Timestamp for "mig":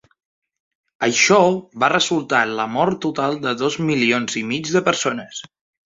4.55-4.77